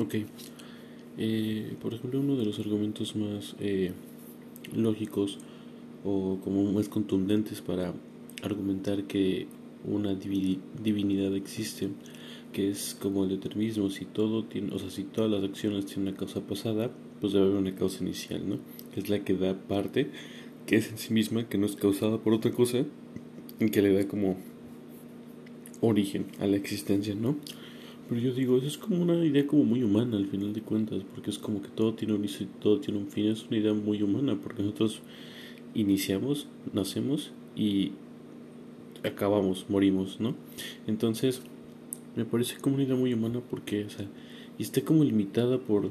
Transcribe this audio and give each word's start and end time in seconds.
Ok. 0.00 0.14
Eh, 1.18 1.76
por 1.82 1.92
ejemplo, 1.92 2.20
uno 2.20 2.34
de 2.34 2.46
los 2.46 2.58
argumentos 2.58 3.14
más 3.16 3.54
eh, 3.60 3.92
lógicos 4.74 5.38
o 6.04 6.38
como 6.42 6.72
más 6.72 6.88
contundentes 6.88 7.60
para 7.60 7.92
argumentar 8.42 9.04
que 9.04 9.46
una 9.84 10.14
divinidad 10.14 11.36
existe, 11.36 11.90
que 12.54 12.70
es 12.70 12.96
como 12.98 13.24
el 13.24 13.30
determinismo, 13.30 13.90
si 13.90 14.06
todo 14.06 14.44
tiene, 14.44 14.74
o 14.74 14.78
sea, 14.78 14.88
si 14.88 15.04
todas 15.04 15.30
las 15.30 15.44
acciones 15.44 15.84
tienen 15.84 16.08
una 16.08 16.16
causa 16.16 16.40
pasada, 16.40 16.90
pues 17.20 17.34
debe 17.34 17.44
haber 17.44 17.58
una 17.58 17.74
causa 17.74 18.02
inicial, 18.02 18.48
¿no? 18.48 18.56
Que 18.94 19.00
es 19.00 19.10
la 19.10 19.22
que 19.22 19.34
da 19.34 19.54
parte, 19.54 20.08
que 20.64 20.76
es 20.76 20.90
en 20.90 20.96
sí 20.96 21.12
misma, 21.12 21.46
que 21.46 21.58
no 21.58 21.66
es 21.66 21.76
causada 21.76 22.16
por 22.16 22.32
otra 22.32 22.52
cosa, 22.52 22.86
y 23.58 23.68
que 23.68 23.82
le 23.82 23.92
da 23.92 24.08
como 24.08 24.38
origen 25.82 26.24
a 26.38 26.46
la 26.46 26.56
existencia, 26.56 27.14
¿no? 27.14 27.36
Pero 28.10 28.22
yo 28.22 28.32
digo, 28.32 28.56
eso 28.58 28.66
es 28.66 28.76
como 28.76 29.00
una 29.00 29.24
idea 29.24 29.46
como 29.46 29.62
muy 29.62 29.84
humana 29.84 30.16
al 30.16 30.26
final 30.26 30.52
de 30.52 30.62
cuentas, 30.62 31.04
porque 31.14 31.30
es 31.30 31.38
como 31.38 31.62
que 31.62 31.68
todo 31.68 31.94
tiene 31.94 32.12
un 32.14 32.18
inicio 32.18 32.44
todo 32.60 32.80
tiene 32.80 32.98
un 32.98 33.06
fin, 33.06 33.26
es 33.26 33.46
una 33.46 33.58
idea 33.58 33.72
muy 33.72 34.02
humana, 34.02 34.36
porque 34.42 34.64
nosotros 34.64 35.00
iniciamos, 35.74 36.48
nacemos 36.72 37.30
y 37.54 37.92
acabamos, 39.04 39.66
morimos, 39.68 40.18
¿no? 40.18 40.34
Entonces, 40.88 41.40
me 42.16 42.24
parece 42.24 42.56
como 42.60 42.74
una 42.74 42.82
idea 42.82 42.96
muy 42.96 43.14
humana 43.14 43.40
porque, 43.48 43.84
o 43.84 43.90
sea, 43.90 44.06
y 44.58 44.62
está 44.64 44.82
como 44.82 45.04
limitada 45.04 45.58
por 45.58 45.90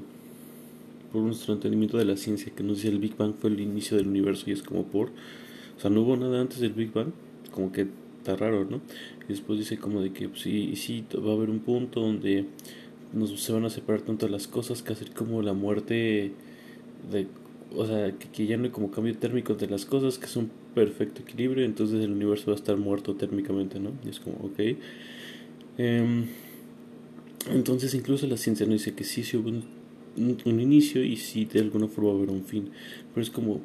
por 1.13 1.21
nuestro 1.21 1.53
entendimiento 1.53 1.97
de 1.97 2.05
la 2.05 2.17
ciencia 2.17 2.51
que 2.53 2.63
nos 2.63 2.77
dice 2.77 2.89
el 2.89 2.99
Big 2.99 3.15
Bang 3.17 3.33
fue 3.33 3.49
el 3.49 3.61
inicio 3.61 3.97
del 3.97 4.07
universo 4.07 4.49
y 4.49 4.53
es 4.53 4.61
como 4.61 4.83
por, 4.83 5.07
o 5.07 5.79
sea, 5.79 5.89
no 5.89 6.01
hubo 6.01 6.17
nada 6.17 6.41
antes 6.41 6.59
del 6.59 6.73
Big 6.73 6.91
Bang, 6.91 7.11
como 7.51 7.71
que 7.71 7.87
está 8.19 8.35
raro, 8.35 8.65
¿no? 8.65 8.81
Y 9.25 9.29
después 9.29 9.59
dice 9.59 9.77
como 9.77 10.01
de 10.01 10.11
que 10.11 10.29
pues, 10.29 10.41
sí, 10.41 10.75
sí, 10.75 11.03
va 11.15 11.31
a 11.31 11.35
haber 11.35 11.49
un 11.49 11.59
punto 11.59 12.01
donde 12.01 12.45
nos, 13.13 13.41
se 13.41 13.51
van 13.51 13.65
a 13.65 13.69
separar 13.69 14.01
tanto 14.01 14.27
las 14.27 14.47
cosas 14.47 14.83
que 14.83 14.93
hacer 14.93 15.11
como 15.11 15.41
la 15.41 15.53
muerte 15.53 16.31
de 17.11 17.27
o 17.75 17.85
sea, 17.85 18.11
que, 18.11 18.47
ya 18.47 18.57
no 18.57 18.65
hay 18.65 18.69
como 18.71 18.91
cambio 18.91 19.15
térmico 19.17 19.53
de 19.53 19.67
las 19.67 19.85
cosas, 19.85 20.17
que 20.17 20.25
es 20.25 20.35
un 20.35 20.49
perfecto 20.73 21.21
equilibrio, 21.21 21.65
entonces 21.65 22.03
el 22.03 22.11
universo 22.11 22.47
va 22.47 22.53
a 22.53 22.55
estar 22.55 22.77
muerto 22.77 23.15
térmicamente, 23.15 23.79
¿no? 23.79 23.91
Y 24.05 24.09
es 24.09 24.19
como, 24.19 24.37
ok. 24.37 24.59
Em, 25.77 26.25
entonces 27.51 27.93
incluso 27.93 28.27
la 28.27 28.37
ciencia 28.37 28.65
no 28.65 28.73
dice 28.73 28.93
que 28.93 29.03
sí, 29.03 29.23
sí 29.23 29.37
hubo 29.37 29.49
un, 29.49 29.63
un, 30.45 30.59
inicio 30.59 31.03
y 31.03 31.15
sí 31.15 31.45
de 31.45 31.59
alguna 31.59 31.87
forma 31.87 32.11
haber 32.11 32.29
un 32.29 32.43
fin, 32.43 32.69
pero 33.13 33.23
es 33.23 33.29
como, 33.29 33.61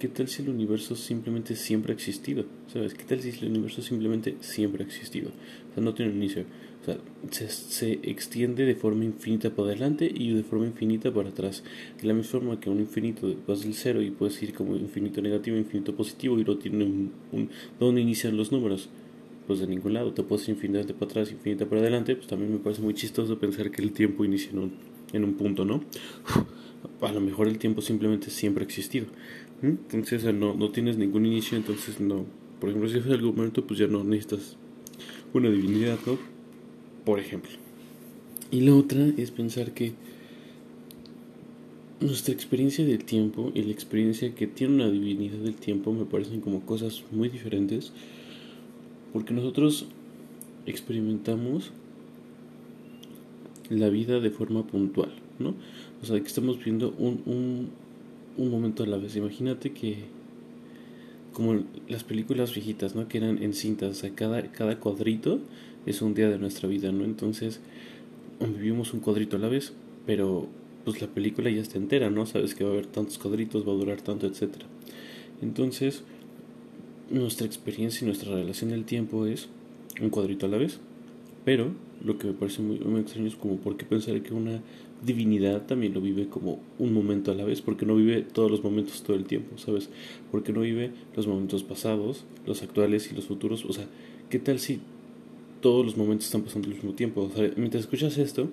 ¿qué 0.00 0.08
tal 0.08 0.28
si 0.28 0.42
el 0.42 0.48
universo 0.48 0.96
simplemente 0.96 1.54
siempre 1.54 1.92
ha 1.92 1.94
existido? 1.94 2.46
¿Sabes? 2.72 2.94
¿Qué 2.94 3.04
tal 3.04 3.20
si 3.20 3.28
el 3.28 3.50
universo 3.50 3.82
simplemente 3.82 4.34
siempre 4.40 4.82
ha 4.82 4.86
existido? 4.86 5.28
O 5.28 5.74
sea, 5.74 5.82
no 5.84 5.94
tiene 5.94 6.10
un 6.10 6.16
inicio. 6.16 6.44
O 6.80 6.84
sea, 6.84 6.96
se, 7.30 7.48
se, 7.50 7.92
extiende 8.02 8.64
de 8.64 8.74
forma 8.74 9.04
infinita 9.04 9.50
para 9.50 9.68
adelante 9.68 10.10
y 10.12 10.32
de 10.32 10.42
forma 10.42 10.66
infinita 10.66 11.12
para 11.12 11.28
atrás. 11.28 11.62
De 12.00 12.08
la 12.08 12.14
misma 12.14 12.30
forma 12.30 12.58
que 12.58 12.70
un 12.70 12.80
infinito 12.80 13.32
vas 13.46 13.62
del 13.62 13.74
cero 13.74 14.00
y 14.00 14.10
puedes 14.10 14.42
ir 14.42 14.54
como 14.54 14.74
infinito 14.74 15.20
negativo, 15.20 15.58
infinito 15.58 15.94
positivo 15.94 16.38
y 16.38 16.44
no 16.44 16.56
tiene 16.56 16.84
un, 16.84 17.12
un 17.32 17.50
¿Dónde 17.78 18.00
inician 18.00 18.38
los 18.38 18.50
números? 18.50 18.88
Pues 19.46 19.60
de 19.60 19.66
ningún 19.66 19.92
lado. 19.92 20.14
Te 20.14 20.22
puedes 20.22 20.48
ir 20.48 20.54
infinita 20.54 20.94
para 20.94 21.10
atrás, 21.10 21.30
infinita 21.30 21.66
para 21.66 21.82
adelante. 21.82 22.16
Pues 22.16 22.26
también 22.26 22.50
me 22.50 22.58
parece 22.58 22.80
muy 22.80 22.94
chistoso 22.94 23.38
pensar 23.38 23.70
que 23.70 23.82
el 23.82 23.92
tiempo 23.92 24.24
inicia 24.24 24.50
en 24.52 24.60
un, 24.60 24.72
en 25.12 25.24
un 25.24 25.34
punto, 25.34 25.66
¿no? 25.66 25.84
A 27.00 27.12
lo 27.12 27.20
mejor 27.20 27.48
el 27.48 27.58
tiempo 27.58 27.80
simplemente 27.82 28.30
siempre 28.30 28.64
ha 28.64 28.66
existido. 28.66 29.06
Entonces 29.62 30.24
no, 30.34 30.54
no 30.54 30.70
tienes 30.70 30.96
ningún 30.96 31.26
inicio, 31.26 31.56
entonces 31.56 32.00
no. 32.00 32.24
Por 32.60 32.70
ejemplo, 32.70 32.88
si 32.90 32.98
es 32.98 33.06
algún 33.06 33.36
momento, 33.36 33.66
pues 33.66 33.78
ya 33.80 33.86
no 33.86 34.04
necesitas 34.04 34.56
una 35.32 35.50
divinidad, 35.50 35.98
¿no? 36.06 36.18
por 37.04 37.18
ejemplo. 37.18 37.50
Y 38.50 38.60
la 38.62 38.74
otra 38.74 39.06
es 39.16 39.30
pensar 39.30 39.72
que 39.72 39.92
nuestra 42.00 42.32
experiencia 42.32 42.84
del 42.84 43.04
tiempo 43.04 43.52
y 43.54 43.62
la 43.62 43.72
experiencia 43.72 44.34
que 44.34 44.46
tiene 44.46 44.74
una 44.74 44.90
divinidad 44.90 45.38
del 45.38 45.54
tiempo 45.54 45.92
me 45.92 46.04
parecen 46.04 46.40
como 46.40 46.64
cosas 46.64 47.04
muy 47.10 47.28
diferentes 47.28 47.92
porque 49.12 49.34
nosotros 49.34 49.86
experimentamos 50.66 51.72
la 53.70 53.88
vida 53.88 54.20
de 54.20 54.30
forma 54.30 54.66
puntual, 54.66 55.12
¿no? 55.38 55.54
O 56.02 56.06
sea, 56.06 56.20
que 56.20 56.26
estamos 56.26 56.62
viendo 56.62 56.94
un, 56.98 57.22
un, 57.26 57.68
un 58.36 58.50
momento 58.50 58.82
a 58.82 58.86
la 58.86 58.98
vez. 58.98 59.16
Imagínate 59.16 59.72
que 59.72 59.96
como 61.32 61.62
las 61.88 62.04
películas 62.04 62.52
viejitas, 62.54 62.94
¿no? 62.94 63.08
Que 63.08 63.18
eran 63.18 63.42
en 63.42 63.54
cintas, 63.54 63.90
o 63.90 63.94
sea, 63.94 64.10
cada, 64.10 64.42
cada 64.50 64.78
cuadrito 64.78 65.40
es 65.86 66.02
un 66.02 66.14
día 66.14 66.28
de 66.28 66.38
nuestra 66.38 66.68
vida, 66.68 66.92
¿no? 66.92 67.04
Entonces, 67.04 67.60
vivimos 68.40 68.92
un 68.92 69.00
cuadrito 69.00 69.36
a 69.36 69.38
la 69.38 69.48
vez, 69.48 69.72
pero 70.06 70.48
pues 70.84 71.00
la 71.00 71.08
película 71.08 71.50
ya 71.50 71.60
está 71.60 71.78
entera, 71.78 72.10
¿no? 72.10 72.26
Sabes 72.26 72.54
que 72.54 72.64
va 72.64 72.70
a 72.70 72.72
haber 72.72 72.86
tantos 72.86 73.18
cuadritos, 73.18 73.66
va 73.66 73.72
a 73.72 73.76
durar 73.76 74.00
tanto, 74.00 74.26
etcétera. 74.26 74.66
Entonces, 75.42 76.02
nuestra 77.10 77.46
experiencia 77.46 78.04
y 78.04 78.06
nuestra 78.06 78.34
relación 78.34 78.70
del 78.70 78.84
tiempo 78.84 79.26
es 79.26 79.48
un 80.00 80.10
cuadrito 80.10 80.46
a 80.46 80.48
la 80.48 80.58
vez, 80.58 80.80
pero 81.44 81.72
lo 82.04 82.18
que 82.18 82.26
me 82.26 82.32
parece 82.32 82.62
muy, 82.62 82.78
muy 82.80 83.00
extraño 83.00 83.28
es 83.28 83.36
como 83.36 83.56
por 83.56 83.76
qué 83.76 83.84
pensar 83.84 84.20
que 84.22 84.34
una 84.34 84.60
divinidad 85.04 85.66
también 85.66 85.94
lo 85.94 86.00
vive 86.00 86.28
como 86.28 86.60
un 86.78 86.92
momento 86.92 87.30
a 87.30 87.34
la 87.34 87.44
vez, 87.44 87.62
porque 87.62 87.86
no 87.86 87.96
vive 87.96 88.22
todos 88.22 88.50
los 88.50 88.62
momentos 88.62 89.02
todo 89.02 89.16
el 89.16 89.24
tiempo, 89.24 89.58
¿sabes? 89.58 89.90
Porque 90.30 90.52
no 90.52 90.60
vive 90.60 90.92
los 91.16 91.26
momentos 91.26 91.62
pasados, 91.62 92.24
los 92.46 92.62
actuales 92.62 93.10
y 93.10 93.14
los 93.14 93.26
futuros, 93.26 93.64
o 93.64 93.72
sea, 93.72 93.86
¿qué 94.28 94.38
tal 94.38 94.58
si 94.58 94.80
todos 95.60 95.84
los 95.84 95.96
momentos 95.96 96.26
están 96.26 96.42
pasando 96.42 96.68
al 96.68 96.74
mismo 96.74 96.92
tiempo. 96.92 97.22
O 97.22 97.30
sea, 97.30 97.50
mientras 97.56 97.84
escuchas 97.84 98.18
esto, 98.18 98.48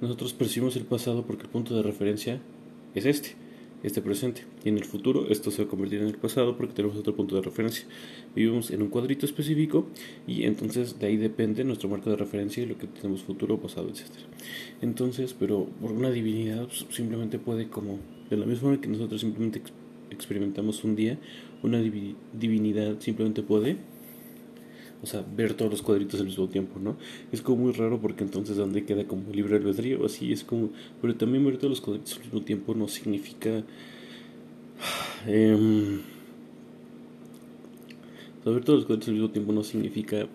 nosotros 0.00 0.32
percibimos 0.32 0.76
el 0.76 0.84
pasado 0.84 1.24
porque 1.24 1.44
el 1.44 1.48
punto 1.48 1.76
de 1.76 1.82
referencia 1.82 2.40
es 2.94 3.06
este, 3.06 3.30
este 3.82 4.02
presente. 4.02 4.44
Y 4.64 4.68
en 4.68 4.78
el 4.78 4.84
futuro 4.84 5.28
esto 5.30 5.50
se 5.50 5.62
va 5.62 5.66
a 5.66 5.70
convertir 5.70 6.00
en 6.00 6.08
el 6.08 6.16
pasado 6.16 6.56
porque 6.56 6.74
tenemos 6.74 6.96
otro 6.96 7.14
punto 7.14 7.36
de 7.36 7.42
referencia. 7.42 7.86
Vivimos 8.34 8.70
en 8.70 8.82
un 8.82 8.88
cuadrito 8.88 9.26
específico 9.26 9.86
y 10.26 10.44
entonces 10.44 10.98
de 10.98 11.06
ahí 11.06 11.16
depende 11.16 11.64
nuestro 11.64 11.88
marco 11.88 12.10
de 12.10 12.16
referencia 12.16 12.62
y 12.62 12.66
lo 12.66 12.78
que 12.78 12.86
tenemos 12.86 13.22
futuro, 13.22 13.60
pasado, 13.60 13.88
etc. 13.88 14.02
Entonces, 14.82 15.34
pero 15.38 15.66
por 15.80 15.92
una 15.92 16.10
divinidad 16.10 16.66
pues, 16.66 16.86
simplemente 16.90 17.38
puede 17.38 17.68
como, 17.68 17.98
de 18.28 18.36
la 18.36 18.46
misma 18.46 18.68
manera 18.68 18.82
que 18.82 18.88
nosotros 18.88 19.20
simplemente 19.20 19.62
experimentamos 20.10 20.84
un 20.84 20.96
día, 20.96 21.18
una 21.62 21.80
divinidad 21.80 23.00
simplemente 23.00 23.42
puede 23.42 23.76
o 25.02 25.06
sea, 25.06 25.24
ver 25.36 25.54
todos 25.54 25.70
los 25.70 25.82
cuadritos 25.82 26.20
al 26.20 26.26
mismo 26.26 26.48
tiempo, 26.48 26.78
¿no? 26.78 26.96
Es 27.32 27.40
como 27.40 27.64
muy 27.64 27.72
raro 27.72 28.00
porque 28.00 28.24
entonces 28.24 28.56
donde 28.56 28.84
queda 28.84 29.04
como 29.04 29.32
libre 29.32 29.56
albedrío, 29.56 30.04
así 30.04 30.32
es 30.32 30.44
como, 30.44 30.70
pero 31.00 31.14
también 31.16 31.44
ver 31.44 31.56
todos 31.56 31.70
los 31.70 31.80
cuadritos 31.80 32.14
al 32.16 32.24
mismo 32.24 32.42
tiempo 32.42 32.74
no 32.74 32.88
significa 32.88 33.62
eh, 35.26 36.00
todos 38.44 38.66
los 38.66 38.84
cuadritos 38.84 39.08
al 39.08 39.14
mismo 39.14 39.30
tiempo 39.30 39.52
no 39.52 39.62
significa 39.64 40.26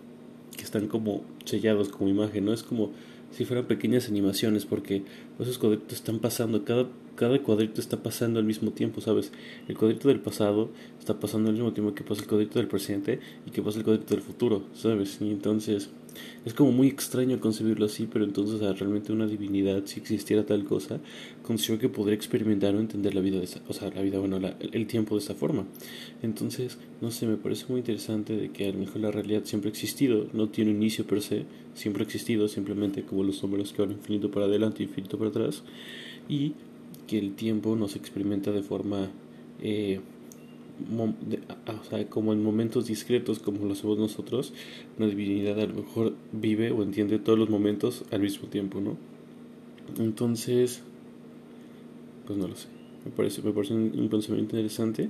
que 0.56 0.64
están 0.64 0.88
como 0.88 1.24
sellados 1.46 1.90
como 1.90 2.10
imagen, 2.10 2.46
¿no? 2.46 2.54
Es 2.54 2.64
como 2.64 2.92
si 3.36 3.44
fueran 3.44 3.66
pequeñas 3.66 4.08
animaciones 4.08 4.66
porque 4.66 5.04
esos 5.40 5.58
cuadritos 5.58 5.94
están 5.94 6.20
pasando 6.20 6.64
cada 6.64 6.88
cada 7.16 7.42
cuadrito 7.42 7.82
está 7.82 8.04
pasando 8.04 8.40
al 8.40 8.46
mismo 8.46 8.72
tiempo, 8.72 9.02
¿sabes? 9.02 9.32
El 9.68 9.78
cuadrito 9.78 10.10
del 10.10 10.20
pasado 10.20 10.70
está 11.00 11.20
pasando 11.20 11.50
al 11.50 11.56
mismo 11.56 11.74
tiempo 11.74 11.96
que 11.96 12.04
pasa 12.04 12.22
el 12.22 12.28
cuadrito 12.28 12.60
del 12.60 12.68
presente 12.68 13.20
y 13.46 13.52
que 13.52 13.62
pasa 13.62 13.78
el 13.78 13.86
cuadrito 13.86 14.14
del 14.14 14.22
futuro, 14.22 14.64
¿sabes? 14.74 15.20
Y 15.22 15.32
entonces 15.32 15.90
es 16.46 16.54
como 16.54 16.72
muy 16.72 16.88
extraño 16.88 17.40
concebirlo 17.40 17.86
así, 17.86 18.08
pero 18.12 18.26
entonces 18.26 18.60
realmente 18.80 19.12
una 19.12 19.28
divinidad, 19.28 19.84
si 19.86 20.00
existiera 20.00 20.46
tal 20.46 20.64
cosa, 20.64 21.00
considero 21.44 21.80
que 21.80 21.90
podría 21.90 22.16
experimentar 22.16 22.76
o 22.76 22.80
entender 22.80 23.16
la 23.16 23.22
vida 23.22 23.38
de 23.38 23.46
esa, 23.46 23.62
o 23.68 23.74
sea, 23.74 23.90
la 23.90 24.02
vida, 24.02 24.20
bueno, 24.20 24.40
el 24.60 24.88
tiempo 24.88 25.16
de 25.16 25.22
esa 25.22 25.36
forma. 25.36 25.66
Entonces, 26.22 26.78
no 27.02 27.12
sé, 27.12 27.28
me 27.28 27.38
parece 27.38 27.66
muy 27.70 27.80
interesante 27.80 28.36
de 28.36 28.50
que 28.50 28.68
a 28.68 28.72
lo 28.72 28.80
mejor 28.80 29.02
la 29.02 29.12
realidad 29.12 29.44
siempre 29.46 29.70
ha 29.70 29.72
existido, 29.72 30.28
no 30.34 30.50
tiene 30.50 30.72
un 30.72 30.78
inicio 30.78 31.06
per 31.06 31.22
se, 31.22 31.46
siempre 31.74 32.04
ha 32.04 32.06
existido, 32.06 32.48
simplemente 32.48 33.04
como 33.04 33.24
los 33.24 33.42
números 33.44 33.74
que 33.74 33.82
van 33.82 33.92
infinito 33.92 34.32
para 34.32 34.46
adelante 34.46 34.84
infinito 34.84 35.18
para 35.18 35.30
atrás, 35.30 35.64
y 36.30 36.54
que 37.08 37.20
el 37.20 37.36
tiempo 37.36 37.76
nos 37.76 37.96
experimenta 37.96 38.52
de 38.52 38.64
forma, 38.64 39.10
eh, 39.62 40.00
o 40.98 41.84
sea, 41.90 42.06
como 42.10 42.34
en 42.34 42.44
momentos 42.44 42.88
discretos, 42.88 43.40
como 43.40 43.66
lo 43.66 43.74
hacemos 43.74 43.98
nosotros, 43.98 44.54
una 44.98 45.08
divinidad 45.08 45.60
a 45.60 45.66
lo 45.68 45.76
mejor 45.76 46.14
vive 46.32 46.72
o 46.72 46.84
entiende 46.84 47.20
todos 47.20 47.40
los 47.40 47.50
momentos 47.50 48.04
al 48.12 48.22
mismo 48.22 48.48
tiempo, 48.48 48.82
¿no? 48.82 48.98
Entonces, 49.98 50.82
pues 52.26 52.38
no 52.38 52.48
lo 52.48 52.56
sé. 52.56 52.68
Me 53.06 53.12
parece, 53.12 53.42
me 53.42 53.52
parece 53.52 53.74
un, 53.74 54.10
pensamiento 54.10 54.56
interesante. 54.56 55.10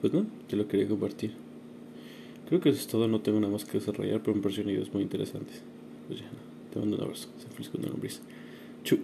Pues 0.00 0.12
no, 0.12 0.26
te 0.48 0.56
lo 0.56 0.66
quería 0.68 0.88
compartir. 0.88 1.32
Creo 2.48 2.60
que 2.60 2.70
eso 2.70 2.80
es 2.80 2.86
todo, 2.86 3.08
no 3.08 3.20
tengo 3.20 3.40
nada 3.40 3.52
más 3.52 3.64
que 3.64 3.78
desarrollar, 3.78 4.20
pero 4.22 4.34
me 4.34 4.42
parecieron 4.42 4.72
ideas 4.72 4.92
muy 4.92 5.02
interesantes. 5.02 5.62
Pues 6.08 6.20
ya, 6.20 6.26
te 6.72 6.78
mando 6.78 6.96
un 6.96 7.02
abrazo. 7.02 7.28
Se 7.38 7.48
feliz 7.48 7.68
con 7.68 7.84
el 7.84 7.92
Chu. 8.84 8.98